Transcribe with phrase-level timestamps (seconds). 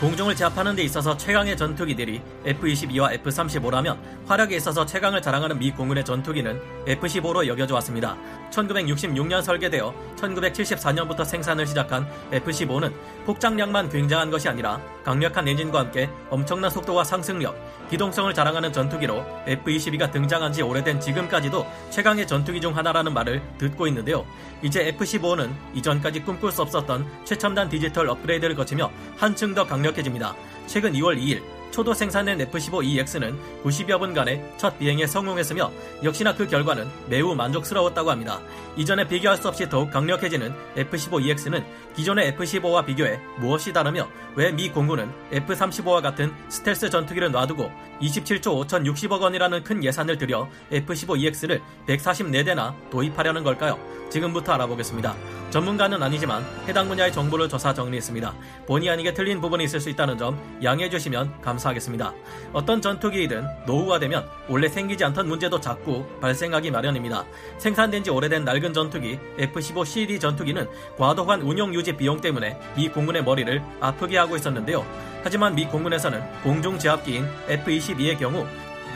[0.00, 6.58] 공중을 제압하는 데 있어서 최강의 전투기들이 F-22와 F-35라면 화력에 있어서 최강을 자랑하는 미 공군의 전투기는
[6.86, 8.16] F-15로 여겨져 왔습니다.
[8.50, 12.94] 1966년 설계되어 1974년부터 생산을 시작한 F-15는
[13.26, 17.54] 폭장량만 굉장한 것이 아니라 강력한 엔진과 함께 엄청난 속도와 상승력,
[17.90, 24.24] 기동성을 자랑하는 전투기로 F-22가 등장한 지 오래된 지금까지도 최강의 전투기 중 하나라는 말을 듣고 있는데요.
[24.62, 30.34] 이제 F-15는 이전까지 꿈꿀 수 없었던 최첨단 디지털 업그레이드를 거치며 한층 더 강력 해집니다.
[30.66, 35.70] 최근 2월 2일 초도 생산된 F-15EX는 90여 분간의 첫 비행에 성공했으며
[36.02, 38.40] 역시나 그 결과는 매우 만족스러웠다고 합니다.
[38.76, 45.10] 이전에 비교할 수 없이 더욱 강력해지는 F-15EX는 기존의 F-15와 비교해 무엇이 다르며 왜 미 공군은
[45.32, 53.78] F-35와 같은 스텔스 전투기를 놔두고 27조 5,060억 원이라는 큰 예산을 들여 F-15EX를 144대나 도입하려는 걸까요?
[54.10, 55.14] 지금부터 알아보겠습니다.
[55.50, 58.34] 전문가는 아니지만 해당 분야의 정보를 조사 정리했습니다.
[58.66, 62.14] 본의 아니게 틀린 부분이 있을 수 있다는 점 양해해 주시면 감사 하겠습니다.
[62.52, 67.24] 어떤 전투기이든 노후가 되면 원래 생기지 않던 문제도 자꾸 발생하기 마련입니다.
[67.58, 73.62] 생산된 지 오래된 낡은 전투기 F-15CD 전투기는 과도한 운용 유지 비용 때문에 미 공군의 머리를
[73.80, 74.84] 아프게 하고 있었는데요.
[75.22, 78.46] 하지만 미 공군에서는 공중 제압기인 F-22의 경우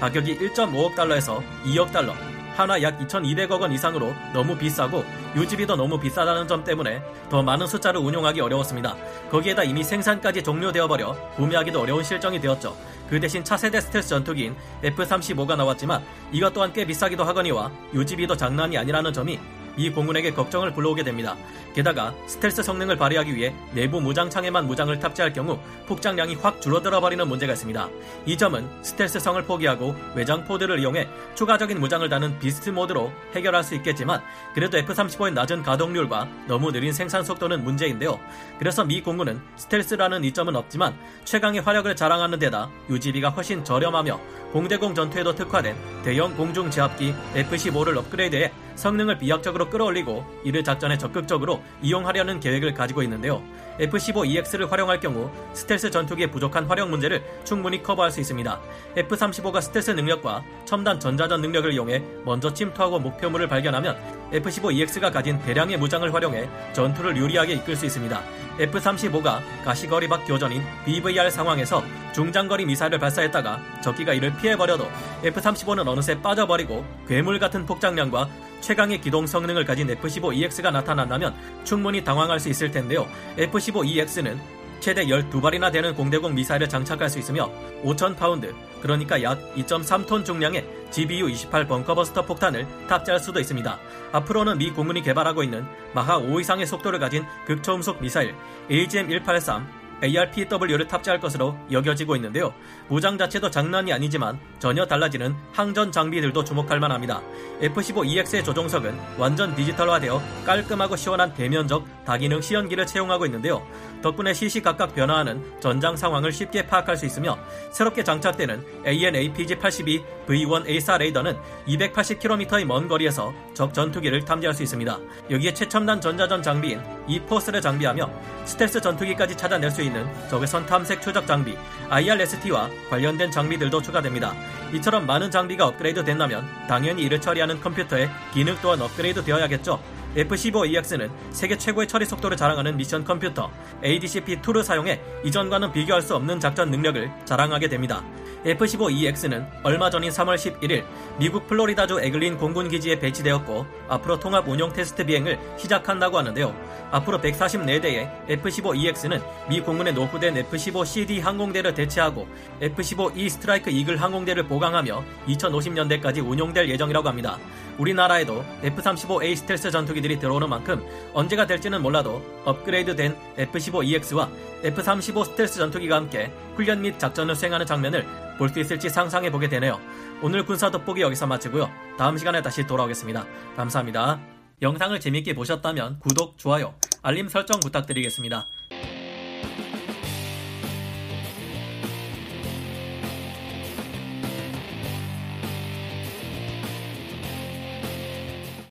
[0.01, 2.15] 가격이 1.5억 달러에서 2억 달러,
[2.55, 7.67] 하나 약 2,200억 원 이상으로 너무 비싸고 유지비 도 너무 비싸다는 점 때문에 더 많은
[7.67, 8.97] 숫자를 운용하기 어려웠습니다.
[9.31, 12.77] 거기에다 이미 생산까지 종료되어 버려 구매하기도 어려운 실정이 되었죠.
[13.11, 19.13] 그 대신 차세대 스텔스 전투기인 F-35가 나왔지만 이것 또한 꽤 비싸기도 하거니와 유지비도 장난이 아니라는
[19.13, 19.39] 점이
[19.77, 21.37] 이 공군에게 걱정을 불러오게 됩니다.
[21.75, 27.27] 게다가 스텔스 성능을 발휘하기 위해 내부 무장 창에만 무장을 탑재할 경우 폭장량이 확 줄어들어 버리는
[27.27, 27.89] 문제가 있습니다.
[28.27, 34.23] 이 점은 스텔스성을 포기하고 외장 pod를 이용해 추가적인 무장을 다는 beast 모드로 해결할 수 있겠지만
[34.55, 38.21] 그래도 F-35의 낮은 가동률과 너무 느린 생산 속도는 문제인데요.
[38.59, 44.21] 그래서 미 공군은 스텔스라는 이점은 없지만 최강의 화력을 자랑하는 데다 유지비가 훨씬 저렴하며
[44.53, 52.41] 공대공 전투에도 특화된 대형 공중 제압기 F-15를 업그레이드해 성능을 비약적으로 끌어올리고 이를 작전에 적극적으로 이용하려는
[52.41, 53.43] 계획을 가지고 있는데요.
[53.81, 58.61] F-15EX를 활용할 경우 스텔스 전투기의 부족한 활용 문제를 충분히 커버할 수 있습니다.
[58.97, 63.97] F-35가 스텔스 능력과 첨단 전자전 능력을 이용해 먼저 침투하고 목표물을 발견하면
[64.33, 68.21] F-15EX가 가진 대량의 무장을 활용해 전투를 유리하게 이끌 수 있습니다.
[68.59, 71.83] F-35가 가시거리 밖 교전인 BVR 상황에서
[72.15, 74.89] 중장거리 미사일을 발사했다가 적기가 이를 피해버려도
[75.25, 78.29] F-35는 어느새 빠져버리고 괴물 같은 폭장량과
[78.65, 83.07] 최강의 기동 성능을 가진 F-15EX가 나타난다면 충분히 당황할 수 있을 텐데요.
[83.37, 84.39] F-15EX는
[84.81, 87.51] 최대 12발이나 되는 공대공 미사일을 장착할 수 있으며
[87.83, 93.79] 5,000파운드, 그러니까 약 2.3톤 중량의 GBU-28 벙커버스터 폭탄을 탑재할 수도 있습니다.
[94.13, 98.35] 앞으로는 미 공군이 개발하고 있는 마하 5 이상의 속도를 가진 극초음속 미사일
[98.71, 102.53] AGM-183, ARPW를 탑재할 것으로 여겨지고 있는데요.
[102.89, 107.23] 무장 자체도 장난이 아니지만 전혀 달라지는 항전 장비들도 주목할 만합니다.
[107.61, 113.67] F-15EX의 조종석은 완전 디지털화되어 깔끔하고 시원한 대면적 다기능 시연기를 채용하고 있는데요.
[114.03, 117.39] 덕분에 시시각각 변화하는 전장 상황을 쉽게 파악할 수 있으며
[117.73, 124.99] 새롭게 장착되는 AN/APG-82 V1A4 레이더는 280km의 먼 거리에서 적 전투기를 탐지할 수 있습니다.
[125.31, 128.11] 여기에 최첨단 전자전 장비인 E-포스를 장비하며
[128.45, 131.57] 스텔스 전투기까지 찾아낼 수 있는 적외 선 탐색 추적 장비
[131.91, 134.33] IRST와 관련된 장비들도 추가됩니다.
[134.73, 139.81] 이처럼 많은 장비가 업그레이드 된다면 당연히 이를 처리하는 컴퓨터의 기능 또한 업그레이드 되어야겠죠.
[140.17, 143.51] F-15EX는 세계 최고의 처리 속도를 자랑하는 미션 컴퓨터
[143.83, 148.03] ADCP-2를 사용해 이전과는 비교할 수 없는 작전 능력을 자랑하게 됩니다.
[148.45, 150.85] F-15EX는 얼마 전인 3월 11일
[151.19, 156.55] 미국 플로리다주 에글린 공군 기지에 배치되었고 앞으로 통합 운용 테스트 비행을 시작한다고 하는데요.
[156.91, 162.29] 앞으로 144대의 F-15EX는 미 공군의 노후된 F-15CD 항공대를 대체하고
[162.61, 167.39] F-15E 스트라이크 이글 항공대를 보강하며 2050년대까지 운용될 예정이라고 합니다.
[167.79, 174.29] 우리나라에도 F-35A 스텔스 전투기들이 들어오는 만큼 언제가 될지는 몰라도 업그레이드된 F-15EX와
[174.65, 178.07] F-35 스텔스 전투기가 함께 훈련 및 작전을 수행하는 장면을
[178.39, 179.81] 볼 수 있을지 상상해 보게 되네요.
[180.23, 181.71] 오늘 군사 돋보기 여기서 마치고요.
[181.97, 183.27] 다음 시간에 다시 돌아오겠습니다.
[183.57, 184.21] 감사합니다.
[184.63, 188.47] 영상을 재밌게 보셨다면 구독, 좋아요, 알림 설정 부탁드리겠습니다.